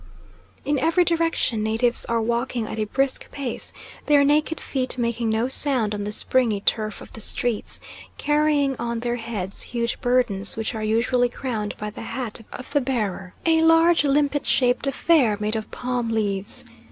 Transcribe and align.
In 0.65 0.79
every 0.79 1.05
direction 1.05 1.61
natives 1.61 2.05
are 2.05 2.19
walking 2.23 2.65
at 2.65 2.79
a 2.79 2.85
brisk 2.85 3.29
pace, 3.29 3.71
their 4.07 4.23
naked 4.23 4.59
feet 4.59 4.97
making 4.97 5.29
no 5.29 5.47
sound 5.47 5.93
on 5.93 6.05
the 6.05 6.11
springy 6.11 6.59
turf 6.59 7.01
of 7.01 7.13
the 7.13 7.21
streets, 7.21 7.79
carrying 8.17 8.75
on 8.77 9.01
their 9.01 9.17
heads 9.17 9.61
huge 9.61 10.01
burdens 10.01 10.55
which 10.57 10.73
are 10.73 10.81
usually 10.83 11.29
crowned 11.29 11.77
by 11.77 11.91
the 11.91 12.01
hat 12.01 12.41
of 12.51 12.71
the 12.71 12.81
bearer, 12.81 13.35
a 13.45 13.61
large 13.61 14.03
limpet 14.03 14.47
shaped 14.47 14.87
affair 14.87 15.37
made 15.39 15.55
of 15.55 15.69
palm 15.69 16.09
leaves. 16.09 16.65